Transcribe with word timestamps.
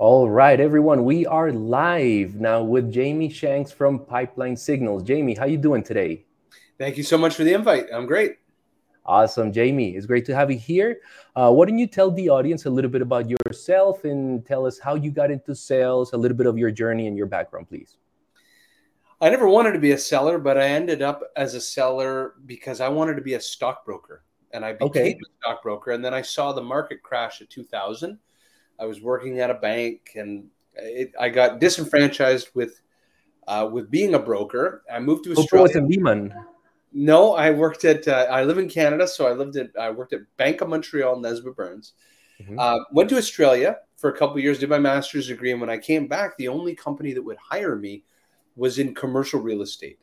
All 0.00 0.30
right, 0.30 0.58
everyone, 0.58 1.04
we 1.04 1.26
are 1.26 1.52
live 1.52 2.36
now 2.36 2.62
with 2.62 2.90
Jamie 2.90 3.28
Shanks 3.28 3.70
from 3.70 3.98
Pipeline 3.98 4.56
Signals. 4.56 5.02
Jamie, 5.02 5.34
how 5.34 5.42
are 5.42 5.48
you 5.48 5.58
doing 5.58 5.82
today? 5.82 6.24
Thank 6.78 6.96
you 6.96 7.02
so 7.02 7.18
much 7.18 7.34
for 7.34 7.44
the 7.44 7.52
invite. 7.52 7.84
I'm 7.92 8.06
great. 8.06 8.38
Awesome, 9.04 9.52
Jamie. 9.52 9.94
It's 9.94 10.06
great 10.06 10.24
to 10.24 10.34
have 10.34 10.50
you 10.50 10.56
here. 10.56 11.02
Uh, 11.36 11.52
why 11.52 11.66
don't 11.66 11.76
you 11.76 11.86
tell 11.86 12.10
the 12.10 12.30
audience 12.30 12.64
a 12.64 12.70
little 12.70 12.90
bit 12.90 13.02
about 13.02 13.26
yourself 13.28 14.04
and 14.04 14.42
tell 14.46 14.64
us 14.64 14.78
how 14.78 14.94
you 14.94 15.10
got 15.10 15.30
into 15.30 15.54
sales, 15.54 16.14
a 16.14 16.16
little 16.16 16.34
bit 16.34 16.46
of 16.46 16.56
your 16.56 16.70
journey 16.70 17.06
and 17.06 17.14
your 17.14 17.26
background, 17.26 17.68
please? 17.68 17.98
I 19.20 19.28
never 19.28 19.48
wanted 19.48 19.72
to 19.72 19.80
be 19.80 19.92
a 19.92 19.98
seller, 19.98 20.38
but 20.38 20.56
I 20.56 20.68
ended 20.68 21.02
up 21.02 21.20
as 21.36 21.52
a 21.52 21.60
seller 21.60 22.36
because 22.46 22.80
I 22.80 22.88
wanted 22.88 23.16
to 23.16 23.22
be 23.22 23.34
a 23.34 23.40
stockbroker. 23.40 24.24
And 24.52 24.64
I 24.64 24.72
became 24.72 24.88
okay. 24.88 25.10
a 25.12 25.42
stockbroker. 25.42 25.90
And 25.90 26.02
then 26.02 26.14
I 26.14 26.22
saw 26.22 26.52
the 26.52 26.62
market 26.62 27.02
crash 27.02 27.42
at 27.42 27.50
2000 27.50 28.18
I 28.80 28.86
was 28.86 29.00
working 29.00 29.40
at 29.40 29.50
a 29.50 29.54
bank, 29.54 30.12
and 30.14 30.46
it, 30.74 31.12
I 31.20 31.28
got 31.28 31.60
disenfranchised 31.60 32.50
with 32.54 32.80
uh, 33.46 33.68
with 33.70 33.90
being 33.90 34.14
a 34.14 34.18
broker. 34.18 34.82
I 34.92 34.98
moved 35.00 35.24
to 35.24 35.32
Australia. 35.32 35.62
was 35.62 35.76
in 35.76 35.88
Lehman. 35.88 36.34
No, 36.92 37.34
I 37.34 37.50
worked 37.50 37.84
at. 37.84 38.08
Uh, 38.08 38.26
I 38.30 38.44
live 38.44 38.58
in 38.58 38.68
Canada, 38.68 39.06
so 39.06 39.26
I 39.26 39.32
lived 39.32 39.56
at. 39.56 39.70
I 39.78 39.90
worked 39.90 40.12
at 40.12 40.20
Bank 40.36 40.60
of 40.60 40.68
Montreal, 40.68 41.20
Nesbitt 41.20 41.56
Burns. 41.56 41.92
Mm-hmm. 42.40 42.58
Uh, 42.58 42.78
went 42.90 43.10
to 43.10 43.18
Australia 43.18 43.76
for 43.96 44.10
a 44.10 44.16
couple 44.16 44.38
years, 44.38 44.58
did 44.58 44.70
my 44.70 44.78
master's 44.78 45.28
degree, 45.28 45.52
and 45.52 45.60
when 45.60 45.68
I 45.68 45.76
came 45.76 46.06
back, 46.08 46.36
the 46.38 46.48
only 46.48 46.74
company 46.74 47.12
that 47.12 47.22
would 47.22 47.36
hire 47.36 47.76
me 47.76 48.04
was 48.56 48.78
in 48.78 48.94
commercial 48.94 49.40
real 49.40 49.60
estate, 49.60 49.98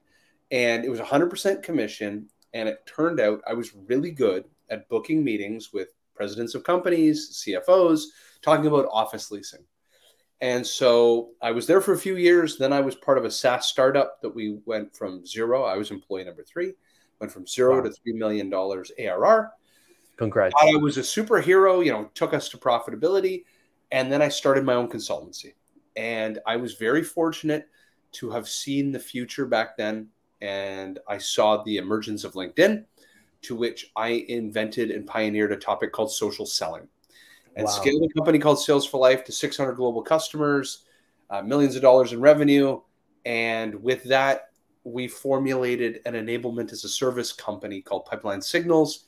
and 0.52 0.86
it 0.86 0.90
was 0.90 1.00
100% 1.00 1.64
commission. 1.64 2.30
And 2.54 2.70
it 2.70 2.86
turned 2.86 3.20
out 3.20 3.42
I 3.48 3.54
was 3.54 3.76
really 3.88 4.12
good 4.12 4.46
at 4.70 4.88
booking 4.90 5.24
meetings 5.24 5.74
with 5.74 5.90
presidents 6.16 6.56
of 6.56 6.64
companies, 6.64 7.44
CFOs, 7.46 8.04
talking 8.42 8.68
about 8.68 8.88
office 8.92 9.32
leasing. 9.32 9.66
And 10.42 10.66
so 10.66 11.32
I 11.42 11.52
was 11.52 11.66
there 11.66 11.82
for 11.82 11.94
a 11.94 11.98
few 11.98 12.16
years. 12.16 12.58
Then 12.58 12.72
I 12.72 12.82
was 12.82 12.96
part 12.96 13.18
of 13.18 13.26
a 13.26 13.32
SaaS 13.32 13.66
startup 13.68 14.22
that 14.22 14.34
we 14.34 14.60
went 14.66 14.96
from 14.96 15.26
zero. 15.26 15.64
I 15.64 15.78
was 15.78 15.90
employee 15.90 16.26
number 16.26 16.44
three, 16.44 16.74
went 17.20 17.32
from 17.32 17.48
zero 17.48 17.78
wow. 17.78 17.82
to 17.82 17.90
$3 17.90 18.16
million 18.16 18.54
ARR. 18.54 19.52
Congrats. 20.18 20.54
I 20.62 20.76
was 20.76 20.98
a 20.98 21.02
superhero, 21.02 21.84
you 21.84 21.92
know, 21.92 22.10
took 22.14 22.34
us 22.34 22.50
to 22.50 22.58
profitability. 22.58 23.46
And 23.92 24.12
then 24.12 24.22
I 24.22 24.30
started 24.30 24.64
my 24.64 24.74
own 24.74 24.90
consultancy. 24.90 25.54
And 25.96 26.40
I 26.46 26.56
was 26.56 26.76
very 26.76 27.04
fortunate 27.04 27.68
to 28.14 28.30
have 28.30 28.48
seen 28.48 28.92
the 28.92 29.00
future 29.00 29.46
back 29.46 29.76
then. 29.76 30.10
And 30.42 31.00
I 31.08 31.18
saw 31.18 31.64
the 31.64 31.78
emergence 31.78 32.24
of 32.24 32.34
LinkedIn, 32.34 32.86
to 33.44 33.56
which 33.56 33.92
I 33.96 34.26
invented 34.28 34.92
and 34.92 35.08
pioneered 35.08 35.52
a 35.52 35.58
topic 35.58 35.92
called 35.92 36.12
social 36.12 36.46
selling 36.46 36.88
and 37.58 37.66
wow. 37.66 37.72
scaled 37.72 38.04
a 38.04 38.14
company 38.14 38.38
called 38.38 38.62
Sales 38.62 38.86
for 38.86 39.00
Life 39.00 39.26
to 39.26 39.32
600 39.32 39.74
global 39.74 40.04
customers, 40.04 40.86
uh, 41.32 41.42
millions 41.42 41.76
of 41.76 41.82
dollars 41.82 42.14
in 42.14 42.22
revenue. 42.22 42.80
And 43.26 43.82
with 43.82 44.04
that, 44.04 44.52
we 44.84 45.08
formulated 45.08 46.00
an 46.06 46.14
enablement 46.14 46.72
as 46.72 46.84
a 46.84 46.90
service 46.90 47.34
company 47.34 47.82
called 47.82 48.06
Pipeline 48.06 48.42
Signals. 48.42 49.06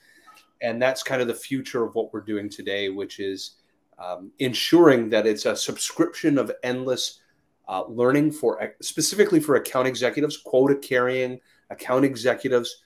And 0.62 0.82
that's 0.82 1.04
kind 1.04 1.22
of 1.22 1.28
the 1.28 1.34
future 1.34 1.84
of 1.84 1.94
what 1.94 2.12
we're 2.12 2.22
doing 2.22 2.50
today, 2.50 2.90
which 2.90 3.20
is 3.20 3.58
um, 4.00 4.32
ensuring 4.40 5.10
that 5.10 5.28
it's 5.28 5.46
a 5.46 5.56
subscription 5.56 6.40
of 6.40 6.52
endless 6.64 7.20
uh, 7.68 7.84
learning 7.88 8.32
for 8.32 8.74
specifically 8.82 9.40
for 9.40 9.56
account 9.56 9.88
executives, 9.88 10.38
quota 10.38 10.76
carrying 10.76 11.40
account 11.70 12.04
executives 12.04 12.82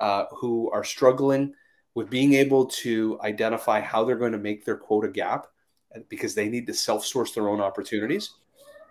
uh, 0.00 0.24
who 0.32 0.68
are 0.72 0.82
struggling 0.82 1.54
with 1.96 2.10
being 2.10 2.34
able 2.34 2.66
to 2.66 3.18
identify 3.22 3.80
how 3.80 4.04
they're 4.04 4.18
going 4.18 4.30
to 4.30 4.38
make 4.38 4.66
their 4.66 4.76
quota 4.76 5.08
gap 5.08 5.46
because 6.10 6.34
they 6.34 6.46
need 6.46 6.66
to 6.66 6.74
self-source 6.74 7.32
their 7.32 7.48
own 7.48 7.58
opportunities. 7.58 8.34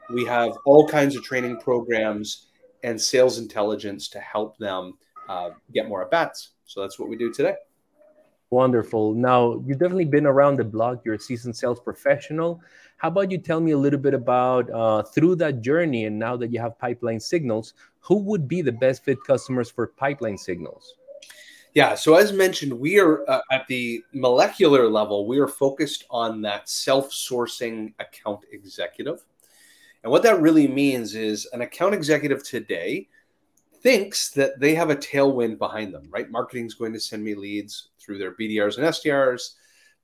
We 0.09 0.25
have 0.25 0.53
all 0.65 0.87
kinds 0.87 1.15
of 1.15 1.23
training 1.23 1.59
programs 1.59 2.47
and 2.83 2.99
sales 2.99 3.37
intelligence 3.37 4.07
to 4.09 4.19
help 4.19 4.57
them 4.57 4.97
uh, 5.29 5.51
get 5.71 5.87
more 5.87 6.03
at 6.03 6.09
bats. 6.09 6.53
So 6.65 6.81
that's 6.81 6.97
what 6.97 7.07
we 7.07 7.15
do 7.15 7.31
today. 7.31 7.53
Wonderful. 8.49 9.13
Now, 9.13 9.61
you've 9.67 9.77
definitely 9.77 10.05
been 10.05 10.25
around 10.25 10.57
the 10.57 10.63
block. 10.63 11.01
You're 11.05 11.15
a 11.15 11.19
seasoned 11.19 11.55
sales 11.55 11.79
professional. 11.79 12.59
How 12.97 13.09
about 13.09 13.29
you 13.29 13.37
tell 13.37 13.59
me 13.59 13.71
a 13.71 13.77
little 13.77 13.99
bit 13.99 14.15
about 14.15 14.67
uh, 14.71 15.03
through 15.03 15.35
that 15.35 15.61
journey 15.61 16.05
and 16.05 16.17
now 16.17 16.35
that 16.37 16.51
you 16.51 16.59
have 16.59 16.79
pipeline 16.79 17.19
signals, 17.19 17.75
who 17.99 18.17
would 18.17 18.47
be 18.47 18.63
the 18.63 18.71
best 18.71 19.03
fit 19.03 19.19
customers 19.27 19.69
for 19.69 19.85
pipeline 19.85 20.39
signals? 20.39 20.95
Yeah. 21.75 21.93
So 21.93 22.15
as 22.15 22.31
mentioned, 22.31 22.71
we 22.73 22.99
are 22.99 23.29
uh, 23.29 23.41
at 23.51 23.67
the 23.67 24.01
molecular 24.13 24.89
level. 24.89 25.27
We 25.27 25.39
are 25.39 25.47
focused 25.47 26.05
on 26.09 26.41
that 26.43 26.69
self-sourcing 26.69 27.93
account 27.99 28.45
executive, 28.53 29.25
and 30.03 30.11
what 30.11 30.23
that 30.23 30.41
really 30.41 30.69
means 30.69 31.15
is 31.15 31.45
an 31.51 31.61
account 31.61 31.93
executive 31.93 32.43
today 32.43 33.09
thinks 33.81 34.29
that 34.29 34.57
they 34.57 34.73
have 34.73 34.89
a 34.89 34.95
tailwind 34.95 35.57
behind 35.57 35.93
them. 35.93 36.07
Right? 36.09 36.31
Marketing 36.31 36.65
is 36.65 36.75
going 36.75 36.93
to 36.93 36.99
send 36.99 37.21
me 37.25 37.35
leads 37.35 37.89
through 37.99 38.19
their 38.19 38.31
BDRs 38.31 38.77
and 38.77 38.87
SDRs. 38.87 39.55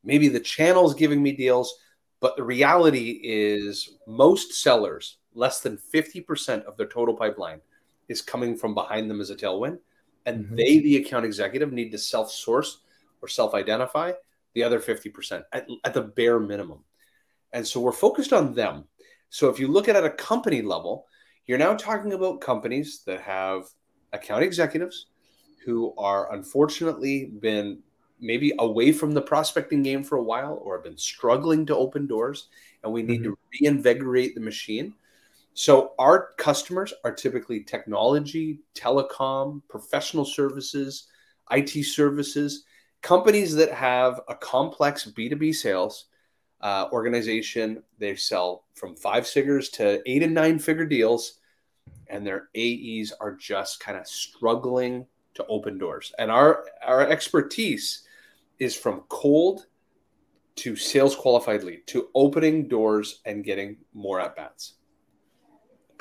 Maybe 0.03 0.27
the 0.27 0.41
channel 0.41 0.89
is 0.89 0.93
giving 0.93 1.23
me 1.23 1.31
deals, 1.31 1.73
but 2.19 2.35
the 2.35 2.43
reality 2.43 3.21
is 3.23 3.97
most 4.07 4.61
sellers, 4.61 5.19
less 5.35 5.61
than 5.61 5.77
fifty 5.77 6.19
percent 6.19 6.65
of 6.65 6.75
their 6.75 6.87
total 6.87 7.15
pipeline, 7.15 7.61
is 8.09 8.21
coming 8.21 8.57
from 8.57 8.73
behind 8.73 9.09
them 9.09 9.21
as 9.21 9.29
a 9.29 9.37
tailwind 9.37 9.79
and 10.25 10.45
mm-hmm. 10.45 10.55
they, 10.55 10.79
the 10.79 10.97
account 10.97 11.25
executive, 11.25 11.71
need 11.71 11.91
to 11.91 11.97
self 11.97 12.31
source 12.31 12.79
or 13.21 13.27
self 13.27 13.53
identify 13.53 14.13
the 14.53 14.63
other 14.63 14.79
50% 14.79 15.43
at, 15.53 15.67
at 15.83 15.93
the 15.93 16.01
bare 16.01 16.39
minimum. 16.39 16.79
And 17.53 17.65
so 17.65 17.79
we're 17.79 17.91
focused 17.91 18.33
on 18.33 18.53
them. 18.53 18.85
So 19.29 19.49
if 19.49 19.59
you 19.59 19.67
look 19.67 19.87
at 19.87 19.95
it 19.95 19.99
at 19.99 20.05
a 20.05 20.09
company 20.09 20.61
level, 20.61 21.07
you're 21.45 21.57
now 21.57 21.73
talking 21.75 22.13
about 22.13 22.41
companies 22.41 23.03
that 23.05 23.21
have 23.21 23.63
account 24.13 24.43
executives 24.43 25.07
who 25.65 25.93
are 25.97 26.33
unfortunately 26.33 27.25
been 27.25 27.79
maybe 28.19 28.53
away 28.59 28.91
from 28.91 29.13
the 29.13 29.21
prospecting 29.21 29.81
game 29.81 30.03
for 30.03 30.17
a 30.17 30.23
while 30.23 30.59
or 30.63 30.77
have 30.77 30.83
been 30.83 30.97
struggling 30.97 31.65
to 31.65 31.75
open 31.75 32.07
doors 32.07 32.49
and 32.83 32.91
we 32.91 33.01
need 33.01 33.21
mm-hmm. 33.21 33.31
to 33.31 33.37
reinvigorate 33.59 34.35
the 34.35 34.41
machine 34.41 34.93
so 35.53 35.93
our 35.99 36.29
customers 36.37 36.93
are 37.03 37.13
typically 37.13 37.63
technology, 37.63 38.59
telecom, 38.73 39.61
professional 39.67 40.25
services, 40.25 41.07
IT 41.51 41.85
services, 41.85 42.63
companies 43.01 43.53
that 43.55 43.71
have 43.71 44.21
a 44.29 44.35
complex 44.35 45.05
B2B 45.05 45.53
sales 45.53 46.05
uh, 46.61 46.87
organization. 46.93 47.83
They 47.99 48.15
sell 48.15 48.65
from 48.75 48.95
five 48.95 49.27
figures 49.27 49.69
to 49.69 50.01
eight 50.05 50.23
and 50.23 50.33
nine 50.33 50.57
figure 50.59 50.85
deals, 50.85 51.39
and 52.07 52.25
their 52.25 52.49
AEs 52.55 53.11
are 53.19 53.35
just 53.35 53.79
kind 53.79 53.97
of 53.97 54.07
struggling 54.07 55.05
to 55.33 55.45
open 55.47 55.77
doors. 55.77 56.13
And 56.17 56.31
our 56.31 56.65
our 56.85 57.07
expertise 57.07 58.03
is 58.59 58.75
from 58.75 59.03
cold 59.09 59.65
to 60.55 60.75
sales 60.75 61.15
qualified 61.15 61.63
lead 61.63 61.87
to 61.87 62.09
opening 62.13 62.67
doors 62.67 63.21
and 63.25 63.43
getting 63.43 63.77
more 63.93 64.19
at 64.19 64.35
bats. 64.35 64.75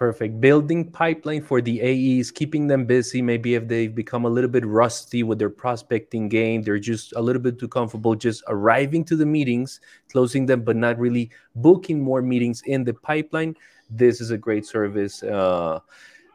Perfect. 0.00 0.40
Building 0.40 0.90
pipeline 0.90 1.42
for 1.42 1.60
the 1.60 1.78
AEs, 1.82 2.30
keeping 2.30 2.66
them 2.66 2.86
busy. 2.86 3.20
Maybe 3.20 3.54
if 3.54 3.68
they've 3.68 3.94
become 3.94 4.24
a 4.24 4.30
little 4.30 4.48
bit 4.48 4.64
rusty 4.64 5.22
with 5.22 5.38
their 5.38 5.50
prospecting 5.50 6.26
game, 6.30 6.62
they're 6.62 6.78
just 6.78 7.12
a 7.16 7.20
little 7.20 7.42
bit 7.42 7.58
too 7.58 7.68
comfortable 7.68 8.14
just 8.14 8.42
arriving 8.48 9.04
to 9.04 9.14
the 9.14 9.26
meetings, 9.26 9.78
closing 10.10 10.46
them, 10.46 10.62
but 10.62 10.74
not 10.74 10.98
really 10.98 11.30
booking 11.54 12.00
more 12.00 12.22
meetings 12.22 12.62
in 12.64 12.82
the 12.82 12.94
pipeline. 12.94 13.54
This 13.90 14.22
is 14.22 14.30
a 14.30 14.38
great 14.38 14.64
service. 14.64 15.22
Uh, 15.22 15.80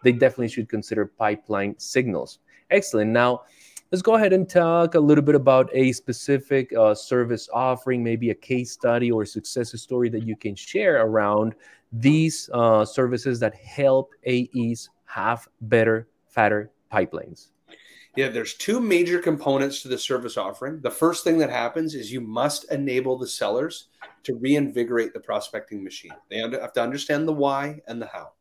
they 0.04 0.12
definitely 0.12 0.50
should 0.50 0.70
consider 0.70 1.08
pipeline 1.08 1.74
signals. 1.80 2.38
Excellent. 2.70 3.10
Now, 3.10 3.46
let's 3.92 4.04
go 4.04 4.14
ahead 4.14 4.32
and 4.32 4.48
talk 4.48 4.94
a 4.94 5.00
little 5.00 5.24
bit 5.24 5.34
about 5.34 5.72
a 5.74 5.92
specific 5.94 6.72
uh, 6.78 6.94
service 6.94 7.50
offering, 7.52 8.04
maybe 8.04 8.30
a 8.30 8.36
case 8.36 8.74
study 8.74 9.12
or 9.12 9.26
success 9.26 9.72
story 9.82 10.10
that 10.10 10.22
you 10.22 10.36
can 10.36 10.54
share 10.54 11.04
around 11.04 11.56
these 11.92 12.50
uh, 12.54 12.86
services 12.86 13.40
that 13.40 13.56
help 13.56 14.12
AEs 14.28 14.90
have 15.06 15.48
better, 15.62 16.08
fatter 16.28 16.72
pipelines? 16.92 17.50
Yeah, 18.16 18.30
there's 18.30 18.54
two 18.54 18.80
major 18.80 19.20
components 19.20 19.82
to 19.82 19.90
the 19.90 19.98
service 19.98 20.38
offering. 20.38 20.80
The 20.82 20.92
first 20.92 21.26
thing 21.26 21.38
that 21.40 21.50
happens 21.50 21.96
is 21.96 22.14
you 22.14 22.22
must 22.22 22.72
enable 22.72 23.18
the 23.18 23.28
sellers 23.28 23.90
to 24.24 24.36
reinvigorate 24.36 25.14
the 25.14 25.20
prospecting 25.20 25.84
machine. 25.84 26.14
They 26.30 26.38
have 26.38 26.74
to 26.74 26.82
understand 26.82 27.28
the 27.28 27.34
why 27.34 27.82
and 27.88 28.02
the 28.02 28.08
how. 28.08 28.32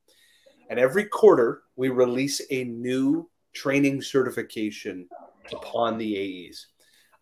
And 0.71 0.79
every 0.79 1.05
quarter, 1.05 1.63
we 1.75 1.89
release 1.89 2.41
a 2.51 2.65
new 2.65 3.29
training 3.53 4.01
certification 4.01 5.09
upon 5.53 5.99
the 5.99 6.49
AEs. 6.49 6.69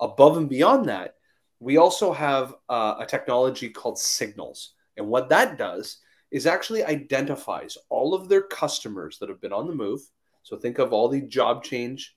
Above 0.01 0.37
and 0.37 0.49
beyond 0.49 0.89
that, 0.89 1.15
we 1.59 1.79
also 1.79 2.13
have 2.13 2.55
uh, 2.69 2.97
a 2.99 3.07
technology 3.07 3.71
called 3.71 3.99
Signals. 3.99 4.75
And 4.97 5.07
what 5.07 5.31
that 5.31 5.57
does 5.57 5.99
is 6.33 6.47
actually 6.47 6.83
identifies 6.83 7.79
all 7.91 8.15
of 8.15 8.29
their 8.29 8.43
customers 8.43 9.19
that 9.19 9.29
have 9.29 9.41
been 9.41 9.53
on 9.53 9.69
the 9.69 9.75
move. 9.75 10.01
So 10.43 10.57
think 10.57 10.79
of 10.79 10.93
all 10.93 11.09
the 11.09 11.21
job 11.21 11.63
change 11.63 12.17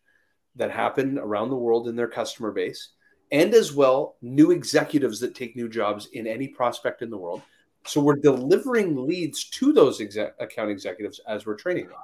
that 0.56 0.71
happen 0.71 1.19
around 1.19 1.50
the 1.50 1.56
world 1.57 1.88
in 1.88 1.97
their 1.97 2.07
customer 2.07 2.51
base, 2.51 2.94
and 3.31 3.53
as 3.53 3.73
well 3.73 4.15
new 4.21 4.51
executives 4.51 5.19
that 5.19 5.35
take 5.35 5.56
new 5.56 5.67
jobs 5.67 6.07
in 6.13 6.25
any 6.25 6.47
prospect 6.47 7.01
in 7.01 7.09
the 7.09 7.17
world, 7.17 7.41
So 7.85 8.01
we're 8.01 8.15
delivering 8.15 9.06
leads 9.06 9.44
to 9.51 9.71
those 9.71 10.01
account 10.01 10.71
executives 10.71 11.21
as 11.27 11.45
we're 11.45 11.56
training 11.56 11.88
them. 11.88 11.97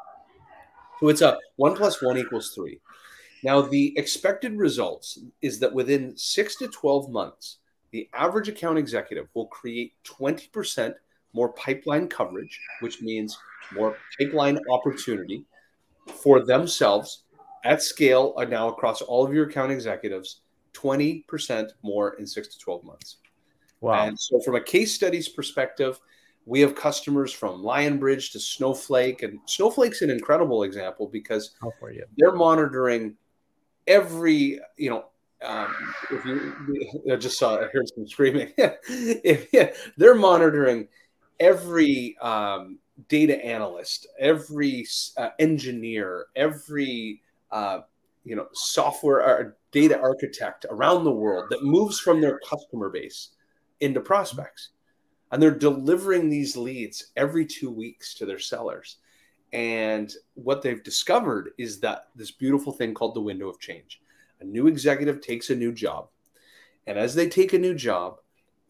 So 0.99 1.09
it's 1.09 1.21
a 1.21 1.39
one 1.55 1.75
plus 1.75 2.01
one 2.01 2.17
equals 2.17 2.53
three. 2.53 2.79
Now, 3.43 3.61
the 3.61 3.97
expected 3.97 4.55
results 4.55 5.17
is 5.41 5.59
that 5.59 5.73
within 5.73 6.15
six 6.15 6.55
to 6.57 6.67
12 6.67 7.09
months, 7.09 7.57
the 7.89 8.07
average 8.13 8.47
account 8.47 8.77
executive 8.77 9.27
will 9.33 9.47
create 9.47 9.93
20% 10.05 10.93
more 11.33 11.49
pipeline 11.53 12.07
coverage, 12.07 12.59
which 12.81 13.01
means 13.01 13.37
more 13.73 13.97
pipeline 14.19 14.59
opportunity 14.69 15.45
for 16.23 16.41
themselves 16.41 17.23
at 17.63 17.81
scale 17.81 18.33
are 18.37 18.45
now 18.45 18.69
across 18.69 19.01
all 19.01 19.25
of 19.25 19.33
your 19.33 19.47
account 19.47 19.71
executives 19.71 20.41
20% 20.73 21.69
more 21.83 22.15
in 22.15 22.25
six 22.25 22.47
to 22.49 22.59
12 22.59 22.83
months. 22.83 23.17
Wow. 23.81 24.05
And 24.05 24.19
so, 24.19 24.39
from 24.39 24.55
a 24.55 24.61
case 24.61 24.93
studies 24.93 25.27
perspective, 25.27 25.99
we 26.45 26.59
have 26.61 26.75
customers 26.75 27.31
from 27.31 27.61
Lionbridge 27.61 28.31
to 28.31 28.39
Snowflake, 28.39 29.23
and 29.23 29.39
Snowflake's 29.45 30.01
an 30.01 30.09
incredible 30.09 30.63
example 30.63 31.07
because 31.07 31.55
they're 32.17 32.31
monitoring 32.31 33.15
every, 33.87 34.59
you 34.77 34.89
know, 34.89 35.05
um, 35.43 35.73
if 36.11 36.23
you 36.25 36.53
I 37.11 37.15
just 37.15 37.39
saw, 37.39 37.57
I 37.57 37.67
heard 37.73 37.89
some 37.95 38.07
screaming. 38.07 38.53
if, 38.57 39.47
yeah, 39.51 39.71
they're 39.97 40.15
monitoring 40.15 40.87
every 41.41 42.15
um, 42.21 42.77
data 43.09 43.43
analyst, 43.43 44.07
every 44.19 44.85
uh, 45.17 45.29
engineer, 45.39 46.27
every 46.37 47.21
uh, 47.51 47.79
you 48.23 48.37
know 48.37 48.47
software 48.53 49.17
or 49.17 49.57
data 49.71 49.99
architect 49.99 50.65
around 50.69 51.03
the 51.03 51.11
world 51.11 51.47
that 51.49 51.63
moves 51.63 51.99
from 51.99 52.21
their 52.21 52.39
customer 52.47 52.89
base 52.89 53.31
into 53.81 53.99
prospects, 53.99 54.69
and 55.31 55.41
they're 55.41 55.51
delivering 55.51 56.29
these 56.29 56.55
leads 56.55 57.11
every 57.17 57.45
two 57.45 57.71
weeks 57.71 58.13
to 58.13 58.25
their 58.25 58.39
sellers. 58.39 58.97
And 59.51 60.13
what 60.35 60.61
they've 60.61 60.83
discovered 60.83 61.51
is 61.57 61.81
that 61.81 62.05
this 62.15 62.31
beautiful 62.31 62.71
thing 62.71 62.93
called 62.93 63.15
the 63.15 63.21
window 63.21 63.49
of 63.49 63.59
change. 63.59 64.01
A 64.39 64.45
new 64.45 64.67
executive 64.67 65.19
takes 65.19 65.49
a 65.49 65.55
new 65.55 65.73
job, 65.73 66.07
and 66.85 66.97
as 66.97 67.15
they 67.15 67.27
take 67.27 67.53
a 67.53 67.59
new 67.59 67.73
job, 67.73 68.17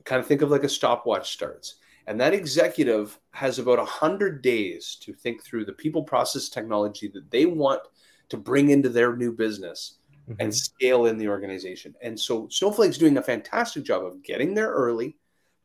kind 0.06 0.20
of 0.20 0.26
think 0.26 0.42
of 0.42 0.50
like 0.50 0.64
a 0.64 0.70
stopwatch 0.70 1.34
starts 1.34 1.76
and 2.08 2.20
that 2.20 2.34
executive 2.34 3.20
has 3.32 3.60
about 3.60 3.78
100 3.78 4.42
days 4.42 4.98
to 5.02 5.14
think 5.14 5.44
through 5.44 5.66
the 5.66 5.74
people 5.74 6.04
process 6.04 6.50
technology 6.50 7.08
that 7.10 7.30
they 7.32 7.46
want 7.46 7.82
to 8.30 8.38
bring 8.38 8.70
into 8.70 8.90
their 8.90 9.16
new 9.16 9.32
business 9.32 9.98
mm-hmm. 10.28 10.34
and 10.40 10.54
scale 10.54 11.06
in 11.06 11.18
the 11.18 11.28
organization. 11.28 11.94
And 12.02 12.20
so 12.20 12.48
Snowflake's 12.50 12.98
doing 12.98 13.18
a 13.18 13.24
fantastic 13.24 13.84
job 13.84 14.04
of 14.06 14.24
getting 14.24 14.54
there 14.54 14.72
early, 14.72 15.18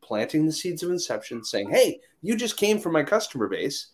planting 0.02 0.46
the 0.46 0.52
seeds 0.52 0.82
of 0.82 0.90
inception, 0.90 1.44
saying, 1.44 1.70
hey, 1.70 2.00
you 2.22 2.36
just 2.36 2.56
came 2.56 2.78
from 2.78 2.92
my 2.92 3.02
customer 3.02 3.48
base. 3.48 3.88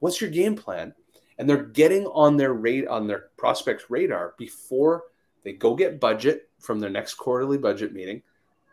What's 0.00 0.20
your 0.20 0.30
game 0.30 0.56
plan? 0.56 0.94
And 1.38 1.48
they're 1.48 1.64
getting 1.64 2.06
on 2.06 2.36
their 2.36 2.54
rate 2.54 2.88
on 2.88 3.06
their 3.06 3.26
prospects 3.36 3.84
radar 3.90 4.34
before 4.38 5.04
they 5.44 5.52
go 5.52 5.74
get 5.74 6.00
budget 6.00 6.50
from 6.58 6.80
their 6.80 6.90
next 6.90 7.14
quarterly 7.14 7.58
budget 7.58 7.92
meeting 7.92 8.22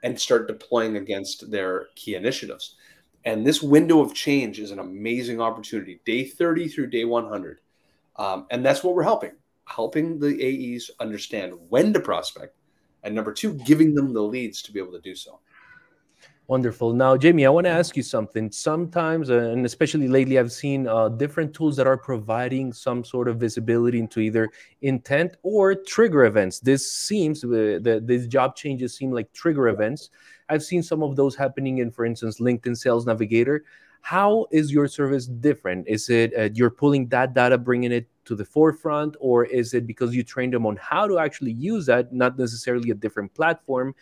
and 0.04 0.20
start 0.20 0.48
deploying 0.48 0.98
against 0.98 1.50
their 1.50 1.88
key 1.96 2.16
initiatives. 2.16 2.76
And 3.26 3.46
this 3.46 3.62
window 3.62 4.02
of 4.02 4.14
change 4.14 4.60
is 4.60 4.70
an 4.72 4.80
amazing 4.80 5.42
opportunity, 5.42 6.00
day 6.06 6.24
30 6.24 6.68
through 6.68 6.88
day 6.88 7.06
100. 7.06 7.60
Um, 8.18 8.46
and 8.52 8.64
that's 8.64 8.84
what 8.84 8.96
we're 8.96 9.04
helping, 9.04 9.32
helping 9.66 10.20
the 10.20 10.76
AEs 10.76 10.92
understand 11.00 11.54
when 11.70 11.92
to 11.94 12.00
prospect. 12.00 12.56
And 13.04 13.16
number 13.16 13.34
two, 13.34 13.54
giving 13.54 13.96
them 13.96 14.14
the 14.14 14.22
leads 14.22 14.62
to 14.64 14.72
be 14.72 14.80
able 14.80 14.94
to 14.94 15.02
do 15.02 15.16
so. 15.16 15.40
Wonderful. 16.48 16.94
Now, 16.94 17.18
Jamie, 17.18 17.48
I 17.48 17.50
want 17.50 17.66
to 17.66 17.72
ask 17.72 17.98
you 17.98 18.04
something. 18.04 18.52
Sometimes, 18.52 19.32
uh, 19.32 19.38
and 19.38 19.66
especially 19.66 20.08
lately, 20.08 20.38
I've 20.38 20.52
seen 20.52 20.88
uh, 20.88 21.10
different 21.10 21.56
tools 21.56 21.76
that 21.78 21.88
are 21.88 21.98
providing 21.98 22.72
some 22.72 23.04
sort 23.04 23.28
of 23.28 23.40
visibility 23.40 23.98
into 23.98 24.20
either 24.20 24.52
intent 24.84 25.38
or 25.42 25.74
trigger 25.74 26.26
events. 26.26 26.60
This 26.60 26.92
seems 26.92 27.44
uh, 27.44 27.80
the 27.82 28.00
these 28.06 28.28
job 28.28 28.56
changes 28.56 28.96
seem 28.96 29.12
like 29.12 29.34
trigger 29.34 29.70
events. 29.70 30.12
I've 30.48 30.62
seen 30.62 30.84
some 30.84 31.02
of 31.02 31.16
those 31.16 31.36
happening 31.36 31.80
in, 31.80 31.90
for 31.90 32.06
instance, 32.06 32.40
LinkedIn 32.40 32.78
Sales 32.78 33.08
Navigator. 33.08 33.66
How 34.02 34.46
is 34.52 34.72
your 34.72 34.88
service 34.88 35.26
different? 35.26 35.88
Is 35.88 36.12
it 36.12 36.32
uh, 36.38 36.50
you're 36.54 36.70
pulling 36.70 37.08
that 37.08 37.34
data, 37.34 37.58
bringing 37.58 37.92
it 37.92 38.08
to 38.26 38.36
the 38.36 38.46
forefront, 38.46 39.16
or 39.20 39.46
is 39.46 39.74
it 39.74 39.88
because 39.88 40.16
you 40.16 40.22
trained 40.22 40.54
them 40.54 40.68
on 40.68 40.76
how 40.76 41.08
to 41.08 41.18
actually 41.18 41.54
use 41.54 41.88
that, 41.88 42.14
not 42.14 42.38
necessarily 42.38 42.92
a 42.92 42.94
different 42.94 43.34
platform? 43.34 43.96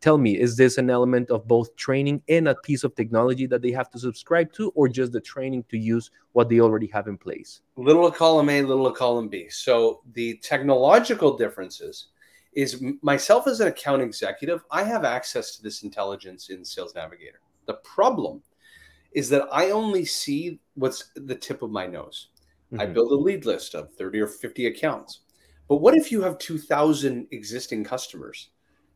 Tell 0.00 0.18
me 0.18 0.38
is 0.38 0.56
this 0.56 0.78
an 0.78 0.90
element 0.90 1.30
of 1.30 1.46
both 1.46 1.74
training 1.76 2.22
and 2.28 2.48
a 2.48 2.54
piece 2.54 2.84
of 2.84 2.94
technology 2.94 3.46
that 3.46 3.62
they 3.62 3.70
have 3.70 3.90
to 3.90 3.98
subscribe 3.98 4.52
to 4.54 4.70
or 4.70 4.88
just 4.88 5.12
the 5.12 5.20
training 5.20 5.64
to 5.68 5.78
use 5.78 6.10
what 6.32 6.48
they 6.48 6.60
already 6.60 6.86
have 6.86 7.06
in 7.06 7.18
place? 7.18 7.60
Little 7.76 8.06
of 8.06 8.14
column 8.14 8.48
a 8.48 8.62
little 8.62 8.86
of 8.86 8.96
column 8.96 9.28
b. 9.28 9.48
So 9.48 10.02
the 10.14 10.36
technological 10.38 11.36
differences 11.36 12.08
is 12.52 12.82
myself 13.02 13.46
as 13.46 13.60
an 13.60 13.68
account 13.68 14.02
executive 14.02 14.64
i 14.72 14.82
have 14.82 15.04
access 15.04 15.56
to 15.56 15.62
this 15.62 15.84
intelligence 15.84 16.50
in 16.50 16.64
sales 16.64 16.94
navigator. 16.94 17.40
The 17.66 17.74
problem 17.74 18.42
is 19.12 19.28
that 19.28 19.48
i 19.52 19.70
only 19.70 20.04
see 20.04 20.58
what's 20.74 21.10
the 21.14 21.34
tip 21.34 21.62
of 21.62 21.70
my 21.70 21.86
nose. 21.86 22.28
Mm-hmm. 22.72 22.80
i 22.80 22.86
build 22.86 23.12
a 23.12 23.16
lead 23.16 23.44
list 23.44 23.74
of 23.74 23.92
30 23.94 24.20
or 24.20 24.26
50 24.26 24.66
accounts. 24.66 25.20
But 25.68 25.76
what 25.76 25.94
if 25.94 26.10
you 26.10 26.22
have 26.22 26.38
2000 26.38 27.28
existing 27.30 27.84
customers 27.84 28.48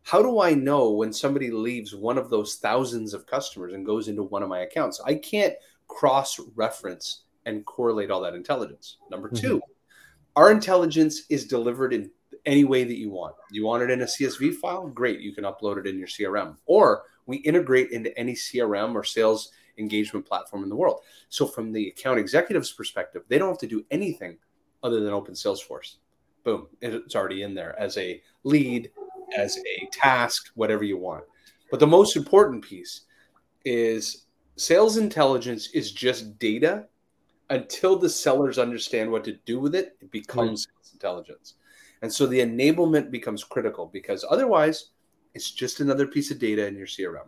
how 0.04 0.22
do 0.22 0.40
I 0.40 0.54
know 0.54 0.90
when 0.90 1.12
somebody 1.12 1.50
leaves 1.50 1.94
one 1.94 2.18
of 2.18 2.30
those 2.30 2.56
thousands 2.56 3.12
of 3.12 3.26
customers 3.26 3.72
and 3.72 3.84
goes 3.84 4.08
into 4.08 4.22
one 4.22 4.42
of 4.42 4.48
my 4.48 4.60
accounts? 4.60 5.00
I 5.04 5.16
can't 5.16 5.54
cross 5.88 6.38
reference 6.54 7.22
and 7.46 7.66
correlate 7.66 8.10
all 8.10 8.20
that 8.22 8.34
intelligence. 8.34 8.98
Number 9.10 9.28
mm-hmm. 9.28 9.46
2 9.46 9.62
our 10.36 10.50
intelligence 10.50 11.22
is 11.28 11.46
delivered 11.46 11.92
in 11.92 12.10
any 12.44 12.64
way 12.64 12.84
that 12.84 12.98
you 12.98 13.10
want. 13.10 13.34
You 13.50 13.64
want 13.64 13.82
it 13.82 13.90
in 13.90 14.02
a 14.02 14.06
CSV 14.06 14.56
file? 14.56 14.88
Great, 14.88 15.20
you 15.20 15.32
can 15.32 15.44
upload 15.44 15.78
it 15.78 15.86
in 15.86 15.98
your 15.98 16.08
CRM. 16.08 16.56
Or 16.66 17.04
we 17.26 17.36
integrate 17.38 17.90
into 17.90 18.16
any 18.18 18.34
CRM 18.34 18.94
or 18.94 19.04
sales 19.04 19.52
engagement 19.78 20.26
platform 20.26 20.62
in 20.62 20.68
the 20.68 20.76
world. 20.76 21.00
So, 21.28 21.46
from 21.46 21.72
the 21.72 21.88
account 21.88 22.18
executive's 22.18 22.72
perspective, 22.72 23.22
they 23.28 23.38
don't 23.38 23.48
have 23.48 23.58
to 23.58 23.66
do 23.66 23.84
anything 23.90 24.38
other 24.82 25.00
than 25.00 25.12
open 25.12 25.34
Salesforce. 25.34 25.96
Boom, 26.42 26.66
it's 26.82 27.16
already 27.16 27.42
in 27.42 27.54
there 27.54 27.78
as 27.78 27.96
a 27.96 28.20
lead, 28.42 28.90
as 29.36 29.58
a 29.58 29.88
task, 29.92 30.50
whatever 30.54 30.84
you 30.84 30.98
want. 30.98 31.24
But 31.70 31.80
the 31.80 31.86
most 31.86 32.16
important 32.16 32.64
piece 32.64 33.02
is 33.64 34.26
sales 34.56 34.96
intelligence 34.96 35.68
is 35.74 35.92
just 35.92 36.38
data 36.38 36.86
until 37.50 37.98
the 37.98 38.08
sellers 38.08 38.58
understand 38.58 39.10
what 39.10 39.24
to 39.24 39.32
do 39.44 39.60
with 39.60 39.74
it, 39.74 39.96
it 40.00 40.10
becomes 40.10 40.66
mm. 40.66 40.70
right. 40.70 40.92
intelligence. 40.92 41.54
And 42.02 42.12
so 42.12 42.26
the 42.26 42.40
enablement 42.40 43.10
becomes 43.10 43.44
critical 43.44 43.86
because 43.86 44.24
otherwise 44.28 44.90
it's 45.34 45.50
just 45.50 45.80
another 45.80 46.06
piece 46.06 46.30
of 46.30 46.38
data 46.38 46.66
in 46.66 46.76
your 46.76 46.86
CRM. 46.86 47.26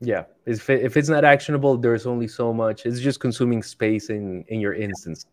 Yeah, 0.00 0.24
if, 0.46 0.70
if 0.70 0.96
it's 0.96 1.10
not 1.10 1.24
actionable, 1.24 1.76
there's 1.76 2.06
only 2.06 2.26
so 2.26 2.52
much. 2.54 2.86
It's 2.86 3.00
just 3.00 3.20
consuming 3.20 3.62
space 3.62 4.08
in 4.08 4.44
in 4.48 4.58
your 4.58 4.72
instance. 4.72 5.26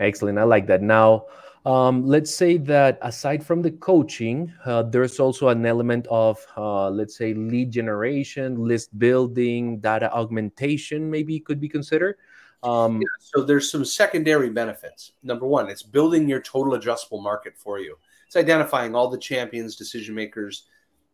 Excellent. 0.00 0.38
I 0.38 0.42
like 0.42 0.66
that. 0.66 0.82
Now, 0.82 1.26
um, 1.64 2.06
let's 2.06 2.34
say 2.34 2.56
that 2.56 2.98
aside 3.02 3.44
from 3.44 3.62
the 3.62 3.70
coaching, 3.70 4.52
uh, 4.64 4.82
there's 4.82 5.20
also 5.20 5.48
an 5.48 5.64
element 5.64 6.06
of, 6.10 6.44
uh, 6.56 6.90
let's 6.90 7.16
say, 7.16 7.34
lead 7.34 7.70
generation, 7.70 8.66
list 8.66 8.98
building, 8.98 9.78
data 9.78 10.12
augmentation, 10.12 11.10
maybe 11.10 11.38
could 11.38 11.60
be 11.60 11.68
considered. 11.68 12.16
Um, 12.64 13.00
yeah, 13.00 13.08
so 13.18 13.42
there's 13.42 13.70
some 13.70 13.84
secondary 13.84 14.50
benefits. 14.50 15.12
Number 15.22 15.46
one, 15.46 15.68
it's 15.68 15.82
building 15.82 16.28
your 16.28 16.40
total 16.40 16.78
addressable 16.78 17.22
market 17.22 17.54
for 17.56 17.78
you. 17.78 17.96
It's 18.26 18.36
identifying 18.36 18.94
all 18.94 19.08
the 19.08 19.18
champions, 19.18 19.76
decision 19.76 20.14
makers, 20.14 20.66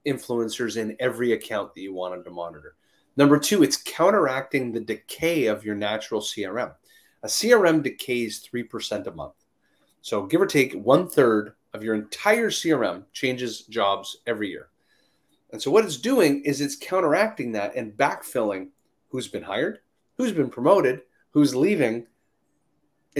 influencers 0.06 0.76
in 0.76 0.96
every 1.00 1.32
account 1.32 1.74
that 1.74 1.80
you 1.80 1.92
wanted 1.92 2.24
to 2.24 2.30
monitor. 2.30 2.76
Number 3.16 3.38
two, 3.38 3.62
it's 3.62 3.76
counteracting 3.76 4.72
the 4.72 4.80
decay 4.80 5.46
of 5.46 5.64
your 5.64 5.74
natural 5.74 6.20
CRM. 6.20 6.72
A 7.22 7.26
CRM 7.26 7.82
decays 7.82 8.46
3% 8.54 9.06
a 9.06 9.10
month. 9.10 9.34
So 10.02 10.26
give 10.26 10.40
or 10.40 10.46
take 10.46 10.74
one 10.74 11.08
third 11.08 11.54
of 11.74 11.82
your 11.82 11.94
entire 11.94 12.50
CRM 12.50 13.04
changes 13.12 13.62
jobs 13.62 14.18
every 14.26 14.48
year. 14.48 14.68
And 15.50 15.60
so 15.60 15.70
what 15.70 15.84
it's 15.84 15.96
doing 15.96 16.42
is 16.42 16.60
it's 16.60 16.76
counteracting 16.76 17.52
that 17.52 17.74
and 17.74 17.92
backfilling 17.92 18.68
who's 19.08 19.28
been 19.28 19.42
hired, 19.42 19.80
who's 20.16 20.32
been 20.32 20.50
promoted, 20.50 21.02
who's 21.30 21.54
leaving. 21.54 22.06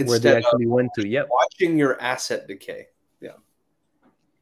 Where 0.05 0.19
they 0.19 0.37
actually 0.37 0.67
went 0.67 0.91
to. 0.95 1.07
Yep. 1.07 1.27
Watching 1.29 1.77
your 1.77 2.01
asset 2.01 2.47
decay. 2.47 2.87
Yeah. 3.19 3.31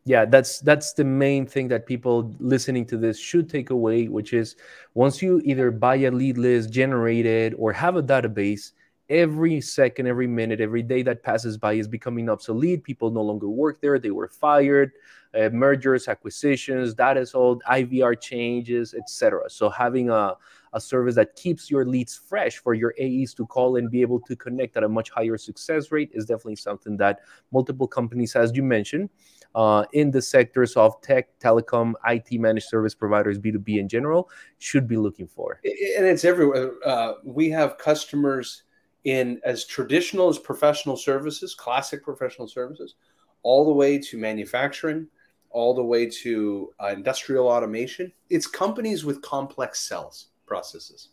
Yeah, 0.05 0.25
that's 0.25 0.59
that's 0.59 0.93
the 0.93 1.03
main 1.03 1.47
thing 1.47 1.67
that 1.69 1.85
people 1.85 2.33
listening 2.39 2.85
to 2.87 2.97
this 2.97 3.19
should 3.19 3.49
take 3.49 3.71
away, 3.71 4.07
which 4.07 4.33
is 4.33 4.55
once 4.93 5.21
you 5.21 5.41
either 5.43 5.71
buy 5.71 5.95
a 5.95 6.11
lead 6.11 6.37
list, 6.37 6.71
generate 6.71 7.25
it, 7.25 7.53
or 7.57 7.73
have 7.73 7.95
a 7.95 8.03
database, 8.03 8.73
every 9.09 9.61
second, 9.61 10.07
every 10.07 10.27
minute, 10.27 10.59
every 10.59 10.83
day 10.83 11.01
that 11.03 11.23
passes 11.23 11.57
by 11.57 11.73
is 11.73 11.87
becoming 11.87 12.29
obsolete. 12.29 12.83
People 12.83 13.11
no 13.11 13.21
longer 13.21 13.49
work 13.49 13.81
there; 13.81 13.99
they 13.99 14.11
were 14.11 14.27
fired. 14.27 14.91
Uh, 15.37 15.49
mergers, 15.49 16.07
acquisitions, 16.07 16.93
data 16.93 17.25
sold, 17.25 17.61
IVR 17.69 18.19
changes, 18.19 18.93
etc. 18.93 19.49
So 19.49 19.69
having 19.69 20.09
a 20.09 20.35
a 20.73 20.81
service 20.81 21.15
that 21.15 21.35
keeps 21.35 21.69
your 21.69 21.85
leads 21.85 22.15
fresh 22.15 22.57
for 22.57 22.73
your 22.73 22.93
AEs 22.99 23.33
to 23.33 23.45
call 23.45 23.77
and 23.77 23.89
be 23.89 24.01
able 24.01 24.19
to 24.21 24.35
connect 24.35 24.77
at 24.77 24.83
a 24.83 24.89
much 24.89 25.09
higher 25.09 25.37
success 25.37 25.91
rate 25.91 26.09
is 26.13 26.25
definitely 26.25 26.55
something 26.55 26.97
that 26.97 27.19
multiple 27.51 27.87
companies, 27.87 28.35
as 28.35 28.51
you 28.55 28.63
mentioned, 28.63 29.09
uh, 29.55 29.85
in 29.93 30.11
the 30.11 30.21
sectors 30.21 30.75
of 30.75 30.99
tech, 31.01 31.37
telecom, 31.39 31.93
IT 32.05 32.39
managed 32.39 32.67
service 32.67 32.93
providers, 32.93 33.39
B2B 33.39 33.79
in 33.79 33.87
general, 33.87 34.29
should 34.59 34.87
be 34.87 34.97
looking 34.97 35.27
for. 35.27 35.59
And 35.63 36.05
it's 36.05 36.25
everywhere. 36.25 36.73
Uh, 36.85 37.13
we 37.23 37.49
have 37.49 37.77
customers 37.77 38.63
in 39.03 39.39
as 39.43 39.65
traditional 39.65 40.29
as 40.29 40.37
professional 40.37 40.97
services, 40.97 41.55
classic 41.55 42.03
professional 42.03 42.47
services, 42.47 42.95
all 43.43 43.65
the 43.65 43.73
way 43.73 43.97
to 43.97 44.17
manufacturing, 44.17 45.07
all 45.49 45.73
the 45.73 45.83
way 45.83 46.05
to 46.05 46.73
uh, 46.83 46.87
industrial 46.87 47.47
automation. 47.47 48.11
It's 48.29 48.47
companies 48.47 49.05
with 49.05 49.21
complex 49.21 49.79
sales 49.79 50.27
processes. 50.45 51.09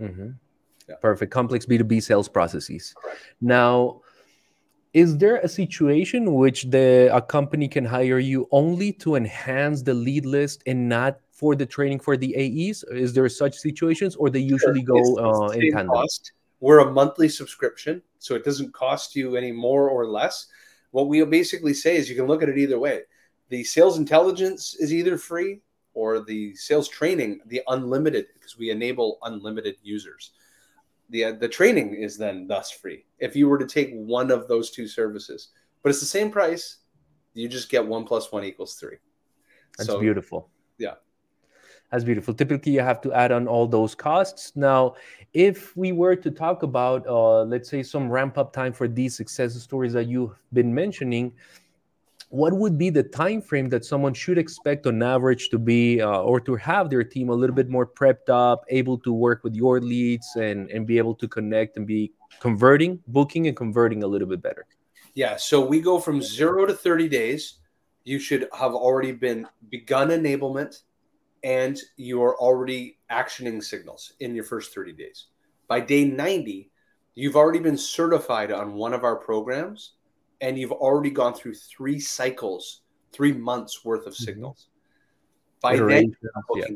Mm-hmm. 0.00 0.30
Yeah. 0.88 0.94
Perfect. 1.00 1.32
Complex 1.32 1.66
B2B 1.66 2.02
sales 2.02 2.28
processes. 2.28 2.94
Correct. 2.96 3.18
Now, 3.40 4.00
is 4.94 5.18
there 5.18 5.36
a 5.36 5.48
situation 5.48 6.34
which 6.34 6.64
the 6.64 7.10
a 7.12 7.20
company 7.20 7.68
can 7.68 7.84
hire 7.84 8.18
you 8.18 8.48
only 8.52 8.92
to 8.94 9.16
enhance 9.16 9.82
the 9.82 9.94
lead 9.94 10.24
list 10.24 10.62
and 10.66 10.88
not 10.88 11.20
for 11.30 11.54
the 11.54 11.66
training 11.66 12.00
for 12.00 12.16
the 12.16 12.34
AEs? 12.36 12.84
Is 12.90 13.12
there 13.12 13.28
such 13.28 13.54
situations, 13.54 14.16
or 14.16 14.30
they 14.30 14.40
usually 14.40 14.84
sure. 14.84 15.16
go 15.16 15.44
uh, 15.44 15.48
in 15.48 15.72
tandem? 15.72 15.94
Cost. 15.94 16.32
We're 16.60 16.80
a 16.80 16.92
monthly 16.92 17.28
subscription, 17.28 18.02
so 18.18 18.34
it 18.34 18.44
doesn't 18.44 18.74
cost 18.74 19.14
you 19.14 19.36
any 19.36 19.52
more 19.52 19.88
or 19.88 20.06
less. 20.06 20.46
What 20.90 21.08
we 21.08 21.24
basically 21.24 21.74
say 21.74 21.96
is 21.96 22.08
you 22.08 22.16
can 22.16 22.26
look 22.26 22.42
at 22.42 22.48
it 22.48 22.58
either 22.58 22.78
way. 22.78 23.02
The 23.48 23.64
sales 23.64 23.98
intelligence 23.98 24.74
is 24.74 24.92
either 24.92 25.16
free 25.16 25.60
or 25.94 26.20
the 26.20 26.54
sales 26.54 26.88
training, 26.88 27.40
the 27.46 27.62
unlimited, 27.68 28.26
because 28.34 28.58
we 28.58 28.70
enable 28.70 29.18
unlimited 29.22 29.76
users. 29.82 30.32
The, 31.10 31.24
uh, 31.24 31.32
the 31.32 31.48
training 31.48 31.94
is 31.94 32.18
then 32.18 32.46
thus 32.46 32.70
free 32.70 33.06
if 33.18 33.34
you 33.34 33.48
were 33.48 33.58
to 33.58 33.66
take 33.66 33.92
one 33.94 34.30
of 34.30 34.46
those 34.46 34.70
two 34.70 34.86
services, 34.86 35.48
but 35.82 35.90
it's 35.90 36.00
the 36.00 36.06
same 36.06 36.30
price. 36.30 36.78
You 37.34 37.48
just 37.48 37.70
get 37.70 37.86
one 37.86 38.04
plus 38.04 38.30
one 38.30 38.44
equals 38.44 38.74
three. 38.74 38.96
That's 39.76 39.88
so, 39.88 40.00
beautiful. 40.00 40.50
Yeah. 40.76 40.94
That's 41.90 42.04
beautiful. 42.04 42.34
Typically, 42.34 42.72
you 42.72 42.80
have 42.80 43.00
to 43.00 43.12
add 43.12 43.32
on 43.32 43.48
all 43.48 43.66
those 43.66 43.94
costs. 43.94 44.52
Now, 44.54 44.94
if 45.32 45.74
we 45.76 45.92
were 45.92 46.16
to 46.16 46.30
talk 46.30 46.62
about, 46.62 47.06
uh, 47.06 47.44
let's 47.44 47.70
say, 47.70 47.82
some 47.82 48.10
ramp 48.10 48.36
up 48.36 48.52
time 48.52 48.74
for 48.74 48.88
these 48.88 49.16
success 49.16 49.54
stories 49.54 49.94
that 49.94 50.06
you've 50.06 50.34
been 50.52 50.74
mentioning, 50.74 51.32
what 52.30 52.52
would 52.52 52.76
be 52.76 52.90
the 52.90 53.02
time 53.02 53.40
frame 53.40 53.70
that 53.70 53.84
someone 53.84 54.12
should 54.12 54.36
expect 54.36 54.86
on 54.86 55.02
average 55.02 55.48
to 55.48 55.58
be 55.58 56.00
uh, 56.00 56.20
or 56.20 56.40
to 56.40 56.56
have 56.56 56.90
their 56.90 57.02
team 57.02 57.30
a 57.30 57.34
little 57.34 57.56
bit 57.56 57.70
more 57.70 57.86
prepped 57.86 58.28
up 58.28 58.64
able 58.68 58.98
to 58.98 59.12
work 59.12 59.42
with 59.42 59.54
your 59.54 59.80
leads 59.80 60.36
and 60.36 60.70
and 60.70 60.86
be 60.86 60.98
able 60.98 61.14
to 61.14 61.26
connect 61.26 61.76
and 61.78 61.86
be 61.86 62.12
converting 62.40 63.00
booking 63.06 63.46
and 63.46 63.56
converting 63.56 64.02
a 64.02 64.06
little 64.06 64.28
bit 64.28 64.42
better 64.42 64.66
yeah 65.14 65.36
so 65.36 65.64
we 65.64 65.80
go 65.80 65.98
from 65.98 66.20
0 66.20 66.66
to 66.66 66.74
30 66.74 67.08
days 67.08 67.60
you 68.04 68.18
should 68.18 68.46
have 68.52 68.74
already 68.74 69.12
been 69.12 69.46
begun 69.70 70.08
enablement 70.08 70.82
and 71.44 71.78
you 71.96 72.22
are 72.22 72.36
already 72.36 72.98
actioning 73.10 73.62
signals 73.62 74.14
in 74.20 74.34
your 74.34 74.44
first 74.44 74.74
30 74.74 74.92
days 74.92 75.26
by 75.68 75.80
day 75.80 76.04
90 76.04 76.70
you've 77.14 77.36
already 77.36 77.58
been 77.58 77.76
certified 77.76 78.52
on 78.52 78.74
one 78.74 78.94
of 78.94 79.02
our 79.02 79.16
programs 79.16 79.94
and 80.40 80.58
you've 80.58 80.72
already 80.72 81.10
gone 81.10 81.34
through 81.34 81.54
three 81.54 81.98
cycles, 81.98 82.82
three 83.12 83.32
months 83.32 83.84
worth 83.84 84.06
of 84.06 84.14
mm-hmm. 84.14 84.24
signals. 84.24 84.68
By 85.60 85.76
then, 85.76 86.14
yeah. 86.54 86.66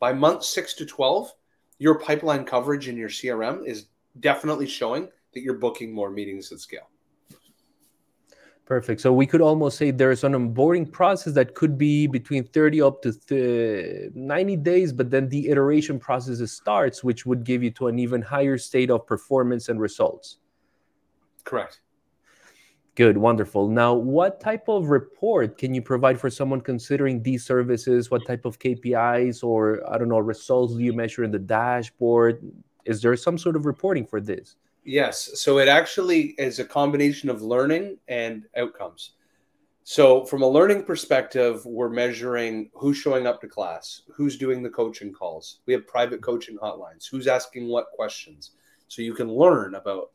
by 0.00 0.12
month 0.12 0.42
six 0.42 0.74
to 0.74 0.86
12, 0.86 1.32
your 1.78 1.98
pipeline 1.98 2.44
coverage 2.44 2.88
in 2.88 2.96
your 2.96 3.08
CRM 3.08 3.64
is 3.64 3.86
definitely 4.18 4.66
showing 4.66 5.08
that 5.32 5.40
you're 5.40 5.58
booking 5.58 5.94
more 5.94 6.10
meetings 6.10 6.50
at 6.50 6.58
scale. 6.58 6.90
Perfect. 8.64 9.00
So 9.00 9.12
we 9.12 9.26
could 9.26 9.40
almost 9.40 9.76
say 9.76 9.90
there's 9.90 10.22
an 10.22 10.32
onboarding 10.34 10.90
process 10.90 11.34
that 11.34 11.54
could 11.54 11.76
be 11.76 12.06
between 12.06 12.44
30 12.44 12.82
up 12.82 13.02
to 13.02 13.12
th- 13.12 14.12
90 14.14 14.56
days, 14.56 14.92
but 14.92 15.10
then 15.10 15.28
the 15.28 15.48
iteration 15.48 15.98
process 15.98 16.50
starts, 16.52 17.02
which 17.02 17.26
would 17.26 17.44
give 17.44 17.62
you 17.62 17.70
to 17.72 17.88
an 17.88 17.98
even 17.98 18.22
higher 18.22 18.56
state 18.56 18.90
of 18.90 19.06
performance 19.06 19.68
and 19.68 19.80
results. 19.80 20.38
Correct. 21.44 21.80
Good, 22.94 23.16
wonderful. 23.16 23.68
Now, 23.68 23.94
what 23.94 24.38
type 24.38 24.68
of 24.68 24.90
report 24.90 25.56
can 25.56 25.74
you 25.74 25.80
provide 25.80 26.20
for 26.20 26.28
someone 26.28 26.60
considering 26.60 27.22
these 27.22 27.44
services? 27.44 28.10
What 28.10 28.26
type 28.26 28.44
of 28.44 28.58
KPIs 28.58 29.42
or 29.42 29.82
I 29.90 29.96
don't 29.96 30.08
know 30.08 30.18
results 30.18 30.74
do 30.74 30.80
you 30.80 30.92
measure 30.92 31.24
in 31.24 31.30
the 31.30 31.38
dashboard? 31.38 32.42
Is 32.84 33.00
there 33.00 33.16
some 33.16 33.38
sort 33.38 33.56
of 33.56 33.64
reporting 33.64 34.06
for 34.06 34.20
this? 34.20 34.56
Yes. 34.84 35.40
So 35.40 35.58
it 35.58 35.68
actually 35.68 36.34
is 36.38 36.58
a 36.58 36.64
combination 36.64 37.28
of 37.28 37.42
learning 37.42 37.98
and 38.08 38.44
outcomes. 38.56 39.12
So, 39.84 40.24
from 40.24 40.42
a 40.42 40.48
learning 40.48 40.84
perspective, 40.84 41.66
we're 41.66 41.88
measuring 41.88 42.70
who's 42.72 42.96
showing 42.96 43.26
up 43.26 43.40
to 43.40 43.48
class, 43.48 44.02
who's 44.14 44.38
doing 44.38 44.62
the 44.62 44.70
coaching 44.70 45.12
calls. 45.12 45.58
We 45.66 45.72
have 45.72 45.88
private 45.88 46.22
coaching 46.22 46.56
hotlines, 46.56 47.08
who's 47.10 47.26
asking 47.26 47.66
what 47.66 47.90
questions. 47.90 48.52
So 48.86 49.02
you 49.02 49.12
can 49.12 49.32
learn 49.32 49.74
about 49.74 50.12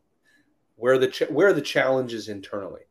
where 0.77 0.97
the 0.97 1.09
ch- 1.09 1.29
where 1.29 1.49
are 1.49 1.53
the 1.53 1.61
challenges 1.61 2.29
internally. 2.29 2.83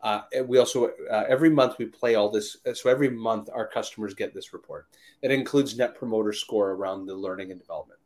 Uh, 0.00 0.20
we 0.44 0.58
also 0.58 0.92
uh, 1.10 1.24
every 1.28 1.50
month 1.50 1.76
we 1.78 1.86
play 1.86 2.14
all 2.14 2.30
this. 2.30 2.58
Uh, 2.64 2.72
so 2.72 2.88
every 2.88 3.10
month 3.10 3.48
our 3.52 3.66
customers 3.66 4.14
get 4.14 4.32
this 4.32 4.52
report. 4.52 4.86
It 5.22 5.32
includes 5.32 5.76
Net 5.76 5.96
Promoter 5.96 6.32
Score 6.32 6.70
around 6.72 7.06
the 7.06 7.14
learning 7.16 7.50
and 7.50 7.58
development. 7.58 7.98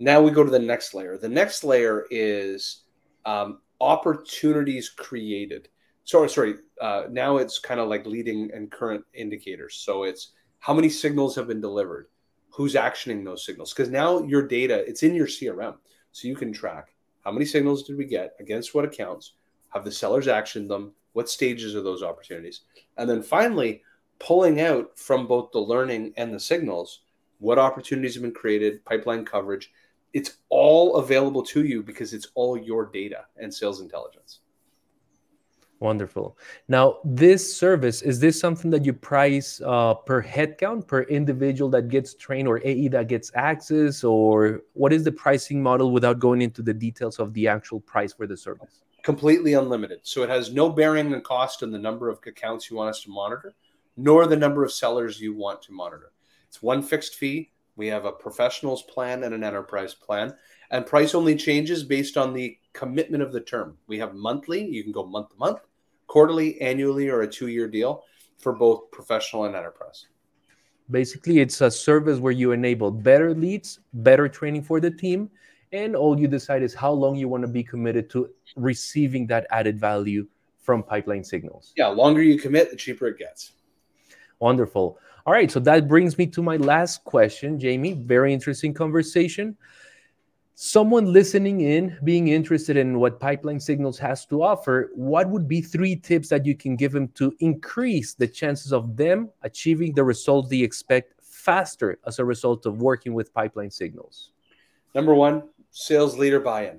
Now 0.00 0.20
we 0.20 0.30
go 0.30 0.42
to 0.42 0.50
the 0.50 0.58
next 0.58 0.94
layer. 0.94 1.16
The 1.18 1.28
next 1.28 1.62
layer 1.62 2.06
is 2.10 2.84
um, 3.24 3.60
opportunities 3.80 4.88
created. 4.88 5.68
Sorry, 6.04 6.28
sorry. 6.28 6.54
Uh, 6.80 7.04
now 7.10 7.36
it's 7.36 7.58
kind 7.58 7.78
of 7.78 7.88
like 7.88 8.06
leading 8.06 8.50
and 8.52 8.70
current 8.70 9.04
indicators. 9.14 9.76
So 9.76 10.02
it's 10.04 10.32
how 10.58 10.74
many 10.74 10.88
signals 10.88 11.36
have 11.36 11.46
been 11.46 11.60
delivered, 11.60 12.08
who's 12.50 12.74
actioning 12.74 13.24
those 13.24 13.44
signals, 13.46 13.72
because 13.72 13.90
now 13.90 14.22
your 14.24 14.46
data 14.46 14.84
it's 14.88 15.02
in 15.02 15.14
your 15.14 15.26
CRM, 15.26 15.76
so 16.12 16.26
you 16.26 16.34
can 16.34 16.52
track 16.52 16.88
how 17.24 17.30
many 17.30 17.44
signals 17.44 17.82
did 17.82 17.96
we 17.96 18.04
get 18.04 18.34
against 18.40 18.74
what 18.74 18.84
accounts? 18.84 19.34
Have 19.70 19.84
the 19.84 19.92
sellers 19.92 20.26
actioned 20.26 20.68
them? 20.68 20.92
What 21.12 21.28
stages 21.28 21.74
are 21.76 21.82
those 21.82 22.02
opportunities? 22.02 22.62
And 22.96 23.08
then 23.08 23.22
finally, 23.22 23.82
pulling 24.18 24.60
out 24.60 24.98
from 24.98 25.26
both 25.26 25.52
the 25.52 25.60
learning 25.60 26.14
and 26.16 26.32
the 26.32 26.40
signals 26.40 27.02
what 27.38 27.58
opportunities 27.58 28.14
have 28.14 28.22
been 28.22 28.32
created, 28.32 28.84
pipeline 28.84 29.24
coverage. 29.24 29.70
It's 30.12 30.38
all 30.48 30.96
available 30.96 31.42
to 31.44 31.64
you 31.64 31.82
because 31.82 32.12
it's 32.14 32.28
all 32.34 32.58
your 32.58 32.86
data 32.86 33.26
and 33.36 33.52
sales 33.52 33.80
intelligence. 33.80 34.40
Wonderful. 35.80 36.36
Now, 36.68 36.98
this 37.04 37.56
service 37.56 38.02
is 38.02 38.20
this 38.20 38.38
something 38.38 38.70
that 38.70 38.84
you 38.84 38.92
price 38.92 39.62
uh, 39.64 39.94
per 39.94 40.22
headcount, 40.22 40.86
per 40.86 41.02
individual 41.04 41.70
that 41.70 41.88
gets 41.88 42.12
trained, 42.12 42.46
or 42.46 42.60
AE 42.62 42.88
that 42.88 43.08
gets 43.08 43.32
access, 43.34 44.04
or 44.04 44.60
what 44.74 44.92
is 44.92 45.04
the 45.04 45.12
pricing 45.12 45.62
model 45.62 45.90
without 45.90 46.18
going 46.18 46.42
into 46.42 46.60
the 46.60 46.74
details 46.74 47.18
of 47.18 47.32
the 47.32 47.48
actual 47.48 47.80
price 47.80 48.12
for 48.12 48.26
the 48.26 48.36
service? 48.36 48.82
Completely 49.02 49.54
unlimited. 49.54 50.00
So 50.02 50.22
it 50.22 50.28
has 50.28 50.52
no 50.52 50.68
bearing 50.68 51.14
on 51.14 51.22
cost 51.22 51.62
on 51.62 51.70
the 51.70 51.78
number 51.78 52.10
of 52.10 52.20
accounts 52.26 52.70
you 52.70 52.76
want 52.76 52.90
us 52.90 53.02
to 53.04 53.10
monitor, 53.10 53.54
nor 53.96 54.26
the 54.26 54.36
number 54.36 54.62
of 54.62 54.72
sellers 54.72 55.18
you 55.18 55.34
want 55.34 55.62
to 55.62 55.72
monitor. 55.72 56.12
It's 56.46 56.60
one 56.60 56.82
fixed 56.82 57.14
fee. 57.14 57.52
We 57.80 57.86
have 57.86 58.04
a 58.04 58.12
professionals 58.12 58.82
plan 58.82 59.24
and 59.24 59.32
an 59.32 59.42
enterprise 59.42 59.94
plan, 59.94 60.34
and 60.70 60.84
price 60.84 61.14
only 61.14 61.34
changes 61.34 61.82
based 61.82 62.18
on 62.18 62.34
the 62.34 62.58
commitment 62.74 63.22
of 63.22 63.32
the 63.32 63.40
term. 63.40 63.78
We 63.86 63.98
have 64.00 64.14
monthly. 64.14 64.62
You 64.62 64.82
can 64.82 64.92
go 64.92 65.06
month 65.06 65.30
to 65.30 65.36
month 65.38 65.60
quarterly, 66.06 66.60
annually, 66.60 67.08
or 67.08 67.22
a 67.22 67.26
two 67.26 67.46
year 67.48 67.66
deal 67.68 68.04
for 68.36 68.52
both 68.52 68.90
professional 68.90 69.44
and 69.44 69.56
enterprise. 69.56 70.08
Basically, 70.90 71.38
it's 71.38 71.62
a 71.62 71.70
service 71.70 72.18
where 72.18 72.34
you 72.34 72.52
enable 72.52 72.90
better 72.90 73.32
leads, 73.32 73.80
better 73.94 74.28
training 74.28 74.64
for 74.64 74.78
the 74.78 74.90
team, 74.90 75.30
and 75.72 75.96
all 75.96 76.20
you 76.20 76.28
decide 76.28 76.62
is 76.62 76.74
how 76.74 76.92
long 76.92 77.16
you 77.16 77.28
want 77.28 77.44
to 77.44 77.48
be 77.48 77.64
committed 77.64 78.10
to 78.10 78.28
receiving 78.56 79.26
that 79.28 79.46
added 79.50 79.80
value 79.80 80.26
from 80.60 80.82
pipeline 80.82 81.24
signals. 81.24 81.72
Yeah, 81.78 81.86
longer 81.86 82.22
you 82.22 82.38
commit, 82.38 82.68
the 82.68 82.76
cheaper 82.76 83.06
it 83.06 83.16
gets. 83.16 83.52
Wonderful. 84.40 84.98
All 85.26 85.32
right, 85.32 85.50
so 85.50 85.60
that 85.60 85.86
brings 85.86 86.16
me 86.18 86.26
to 86.28 86.42
my 86.42 86.56
last 86.56 87.04
question, 87.04 87.58
Jamie. 87.58 87.92
Very 87.92 88.32
interesting 88.32 88.74
conversation 88.74 89.56
someone 90.62 91.10
listening 91.10 91.62
in 91.62 91.96
being 92.04 92.28
interested 92.28 92.76
in 92.76 93.00
what 93.00 93.18
pipeline 93.18 93.58
signals 93.58 93.98
has 93.98 94.26
to 94.26 94.42
offer 94.42 94.90
what 94.94 95.26
would 95.26 95.48
be 95.48 95.62
three 95.62 95.96
tips 95.96 96.28
that 96.28 96.44
you 96.44 96.54
can 96.54 96.76
give 96.76 96.92
them 96.92 97.08
to 97.08 97.34
increase 97.40 98.12
the 98.12 98.28
chances 98.28 98.70
of 98.70 98.94
them 98.94 99.30
achieving 99.40 99.94
the 99.94 100.04
results 100.04 100.50
they 100.50 100.60
expect 100.60 101.14
faster 101.22 101.98
as 102.06 102.18
a 102.18 102.24
result 102.26 102.66
of 102.66 102.82
working 102.82 103.14
with 103.14 103.32
pipeline 103.32 103.70
signals 103.70 104.32
number 104.94 105.14
one 105.14 105.44
sales 105.70 106.18
leader 106.18 106.38
buy-in 106.38 106.78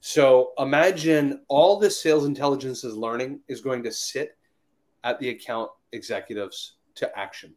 So 0.00 0.52
imagine 0.58 1.40
all 1.48 1.80
this 1.80 2.02
sales 2.02 2.26
intelligence 2.26 2.84
is 2.84 2.94
learning 2.94 3.40
is 3.48 3.62
going 3.62 3.82
to 3.84 3.92
sit 3.92 4.36
at 5.04 5.18
the 5.20 5.30
account 5.30 5.70
executives 5.92 6.74
to 6.96 7.18
action. 7.18 7.54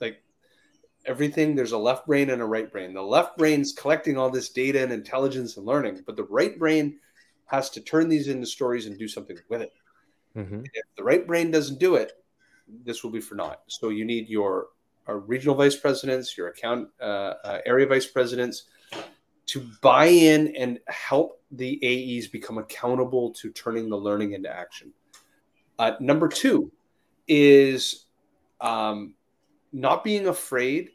Like 0.00 0.22
everything, 1.06 1.54
there's 1.54 1.72
a 1.72 1.78
left 1.78 2.06
brain 2.06 2.30
and 2.30 2.42
a 2.42 2.46
right 2.46 2.70
brain. 2.70 2.94
The 2.94 3.02
left 3.02 3.36
brain's 3.38 3.72
collecting 3.72 4.18
all 4.18 4.30
this 4.30 4.48
data 4.48 4.82
and 4.82 4.92
intelligence 4.92 5.56
and 5.56 5.66
learning, 5.66 6.02
but 6.06 6.16
the 6.16 6.24
right 6.24 6.58
brain 6.58 6.98
has 7.46 7.70
to 7.70 7.80
turn 7.80 8.08
these 8.08 8.28
into 8.28 8.46
stories 8.46 8.86
and 8.86 8.98
do 8.98 9.08
something 9.08 9.38
with 9.48 9.62
it. 9.62 9.72
Mm-hmm. 10.36 10.62
If 10.72 10.84
the 10.96 11.04
right 11.04 11.26
brain 11.26 11.50
doesn't 11.50 11.78
do 11.78 11.94
it, 11.94 12.12
this 12.84 13.04
will 13.04 13.10
be 13.10 13.20
for 13.20 13.34
naught. 13.34 13.62
So 13.66 13.90
you 13.90 14.04
need 14.04 14.28
your 14.28 14.68
regional 15.06 15.54
vice 15.54 15.76
presidents, 15.76 16.36
your 16.36 16.48
account 16.48 16.88
uh, 17.00 17.34
uh, 17.44 17.58
area 17.66 17.86
vice 17.86 18.06
presidents 18.06 18.64
to 19.46 19.70
buy 19.82 20.06
in 20.06 20.54
and 20.56 20.80
help 20.88 21.42
the 21.50 21.78
AEs 21.82 22.28
become 22.28 22.58
accountable 22.58 23.30
to 23.32 23.50
turning 23.50 23.88
the 23.88 23.96
learning 23.96 24.32
into 24.32 24.50
action. 24.50 24.92
Uh, 25.78 25.92
number 26.00 26.28
two 26.28 26.72
is 27.28 28.03
um, 28.64 29.14
not 29.72 30.02
being 30.02 30.26
afraid 30.26 30.90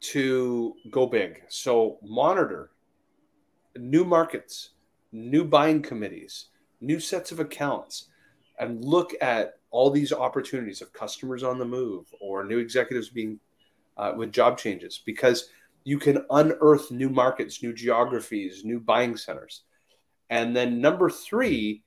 to 0.00 0.74
go 0.90 1.06
big. 1.06 1.42
So 1.48 1.98
monitor 2.02 2.70
new 3.76 4.04
markets, 4.04 4.70
new 5.12 5.44
buying 5.44 5.80
committees, 5.82 6.46
new 6.80 7.00
sets 7.00 7.32
of 7.32 7.40
accounts, 7.40 8.08
and 8.58 8.84
look 8.84 9.14
at 9.20 9.54
all 9.70 9.90
these 9.90 10.12
opportunities 10.12 10.82
of 10.82 10.92
customers 10.92 11.42
on 11.42 11.58
the 11.58 11.64
move 11.64 12.06
or 12.20 12.44
new 12.44 12.58
executives 12.58 13.08
being 13.08 13.38
uh, 13.96 14.12
with 14.16 14.32
job 14.32 14.58
changes 14.58 15.00
because 15.04 15.50
you 15.84 15.98
can 15.98 16.24
unearth 16.30 16.90
new 16.90 17.08
markets, 17.08 17.62
new 17.62 17.72
geographies, 17.72 18.64
new 18.64 18.80
buying 18.80 19.16
centers. 19.16 19.62
And 20.30 20.56
then 20.56 20.80
number 20.80 21.08
three, 21.08 21.84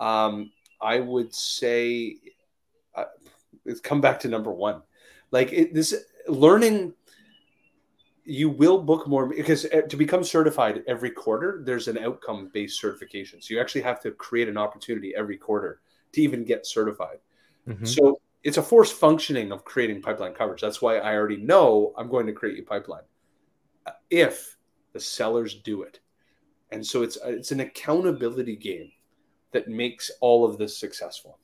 um, 0.00 0.50
I 0.80 1.00
would 1.00 1.34
say, 1.34 2.16
it's 3.64 3.80
come 3.80 4.00
back 4.00 4.20
to 4.20 4.28
number 4.28 4.52
one. 4.52 4.82
Like 5.30 5.52
it, 5.52 5.74
this 5.74 5.94
learning, 6.28 6.94
you 8.24 8.48
will 8.48 8.82
book 8.82 9.08
more 9.08 9.26
because 9.26 9.64
uh, 9.66 9.82
to 9.88 9.96
become 9.96 10.24
certified 10.24 10.82
every 10.86 11.10
quarter, 11.10 11.62
there's 11.64 11.88
an 11.88 11.98
outcome 11.98 12.50
based 12.52 12.80
certification. 12.80 13.40
So 13.40 13.54
you 13.54 13.60
actually 13.60 13.82
have 13.82 14.00
to 14.02 14.12
create 14.12 14.48
an 14.48 14.56
opportunity 14.56 15.14
every 15.16 15.36
quarter 15.36 15.80
to 16.12 16.20
even 16.20 16.44
get 16.44 16.66
certified. 16.66 17.18
Mm-hmm. 17.68 17.84
So 17.84 18.20
it's 18.44 18.58
a 18.58 18.62
force 18.62 18.90
functioning 18.90 19.52
of 19.52 19.64
creating 19.64 20.02
pipeline 20.02 20.34
coverage. 20.34 20.60
That's 20.60 20.82
why 20.82 20.98
I 20.98 21.14
already 21.14 21.36
know 21.36 21.92
I'm 21.96 22.08
going 22.08 22.26
to 22.26 22.32
create 22.32 22.58
a 22.58 22.62
pipeline 22.62 23.04
uh, 23.86 23.92
if 24.10 24.56
the 24.92 25.00
sellers 25.00 25.54
do 25.54 25.82
it. 25.82 26.00
And 26.70 26.84
so 26.84 27.02
it's 27.02 27.18
it's 27.24 27.52
an 27.52 27.60
accountability 27.60 28.56
game 28.56 28.90
that 29.52 29.68
makes 29.68 30.10
all 30.20 30.44
of 30.44 30.58
this 30.58 30.78
successful. 30.78 31.38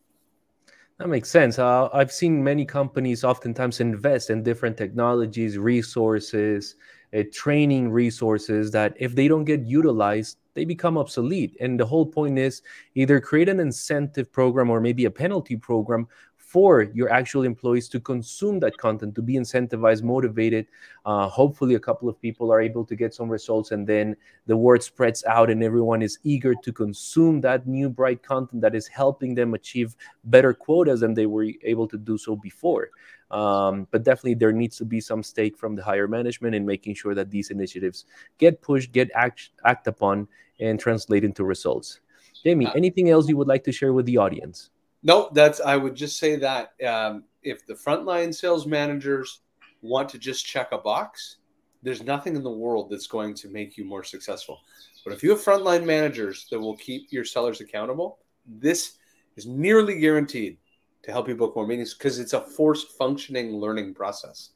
That 0.99 1.09
makes 1.09 1.31
sense. 1.31 1.59
Uh, 1.59 1.89
I've 1.93 2.11
seen 2.11 2.43
many 2.43 2.65
companies 2.65 3.23
oftentimes 3.23 3.81
invest 3.81 4.31
in 4.31 4.43
different 4.43 4.77
technologies, 4.77 5.57
resources, 5.57 6.75
uh, 7.17 7.23
training 7.33 7.91
resources 7.91 8.73
that 8.73 8.95
if 8.99 9.15
they 9.15 9.29
don't 9.29 9.45
get 9.45 9.63
utilized, 9.65 10.39
they 10.55 10.65
become 10.65 10.99
obsolete. 10.99 11.57
And 11.61 11.79
the 11.79 11.87
whole 11.87 12.05
point 12.05 12.37
is 12.39 12.63
either 12.97 13.21
create 13.21 13.49
an 13.49 13.61
incentive 13.61 14.33
program 14.33 14.71
or 14.71 14.81
maybe 14.81 15.05
a 15.05 15.11
penalty 15.11 15.57
program 15.57 16.09
for 16.49 16.85
your 16.95 17.11
actual 17.13 17.43
employees 17.43 17.91
to 17.91 18.01
consume 18.01 18.59
that 18.59 18.75
content, 18.79 19.15
to 19.15 19.21
be 19.21 19.35
incentivized, 19.35 20.03
motivated. 20.03 20.67
Uh, 21.05 21.29
hopefully, 21.29 21.75
a 21.75 21.79
couple 21.79 22.09
of 22.09 22.19
people 22.23 22.51
are 22.51 22.63
able 22.63 22.87
to 22.87 22.97
get 22.97 23.13
some 23.13 23.29
results, 23.29 23.71
and 23.71 23.87
then 23.87 24.17
the 24.47 24.57
word 24.57 24.83
spreads 24.83 25.23
out, 25.27 25.51
and 25.51 25.63
everyone 25.63 26.01
is 26.01 26.19
eager 26.25 26.55
to 26.55 26.73
consume 26.73 27.43
that 27.43 27.67
new 27.67 27.91
bright 27.91 28.23
content 28.23 28.63
that 28.63 28.75
is 28.75 28.89
helping 28.89 29.35
them 29.35 29.53
achieve 29.53 29.95
better 30.25 30.55
quotas 30.55 31.01
than 31.01 31.13
they 31.13 31.27
were 31.27 31.47
able 31.65 31.87
to 31.87 31.99
do 31.99 32.17
so 32.17 32.35
before. 32.35 32.89
Um, 33.31 33.87
but 33.91 34.03
definitely, 34.03 34.33
there 34.33 34.53
needs 34.53 34.79
to 34.79 34.87
be 34.87 35.03
some 35.03 35.23
stake 35.23 35.59
from 35.59 35.77
the 35.77 35.85
higher 35.85 36.09
management 36.09 36.55
in 36.55 36.65
making 36.65 36.95
sure 36.95 37.15
that 37.15 37.31
these 37.31 37.51
initiatives 37.51 38.07
get 38.39 38.63
pushed, 38.63 38.93
get 38.93 39.11
act, 39.15 39.51
act 39.67 39.87
upon, 39.87 40.27
and 40.61 40.81
translate 40.81 41.25
into 41.25 41.45
results. 41.45 42.01
Jamie, 42.43 42.73
anything 42.75 43.11
else 43.11 43.29
you 43.29 43.37
would 43.37 43.49
like 43.49 43.65
to 43.65 43.73
share 43.73 43.93
with 43.93 44.07
the 44.07 44.17
audience? 44.17 44.71
No, 45.03 45.31
that's 45.33 45.61
I 45.61 45.77
would 45.77 45.95
just 45.95 46.19
say 46.19 46.37
that 46.37 46.73
um, 46.87 47.25
if 47.43 47.67
the 47.67 47.75
frontline 47.75 48.35
sales 48.35 48.67
managers 48.67 49.41
want 49.83 50.09
to 50.11 50.19
just 50.19 50.45
check 50.45 50.73
a 50.73 50.79
box, 50.79 51.37
there's 51.83 52.03
nothing 52.03 52.35
in 52.35 52.43
the 52.43 52.51
world 52.51 52.91
that's 52.91 53.07
going 53.07 53.35
to 53.35 53.49
make 53.49 53.77
you 53.77 53.85
more 53.85 54.03
successful. 54.03 54.61
But 55.05 55.13
if 55.13 55.23
you 55.23 55.31
have 55.31 55.41
frontline 55.41 55.85
managers 55.85 56.47
that 56.51 56.59
will 56.59 56.77
keep 56.77 57.13
your 57.13 57.25
sellers 57.25 57.61
accountable, 57.61 58.19
this 58.47 58.99
is 59.37 59.47
nearly 59.47 60.01
guaranteed 60.01 60.59
to 61.03 61.13
help 61.13 61.29
you 61.29 61.37
book 61.37 61.55
more 61.55 61.67
meetings 61.67 61.95
because 61.95 62.19
it's 62.19 62.33
a 62.33 62.41
force 62.41 62.85
functioning 62.99 63.57
learning 63.57 63.95
process. 63.95 64.51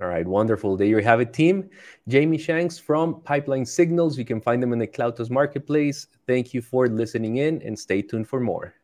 All 0.00 0.08
right, 0.08 0.26
wonderful. 0.26 0.76
There 0.76 0.86
you 0.86 0.98
have 0.98 1.20
it, 1.20 1.32
team. 1.32 1.68
Jamie 2.08 2.38
Shanks 2.38 2.78
from 2.78 3.20
Pipeline 3.20 3.66
Signals. 3.66 4.18
You 4.18 4.24
can 4.24 4.40
find 4.40 4.62
them 4.62 4.72
in 4.72 4.78
the 4.78 4.86
CloudTask 4.86 5.30
Marketplace. 5.30 6.06
Thank 6.26 6.54
you 6.54 6.62
for 6.62 6.88
listening 6.88 7.36
in 7.36 7.60
and 7.62 7.78
stay 7.78 8.00
tuned 8.00 8.26
for 8.26 8.40
more. 8.40 8.79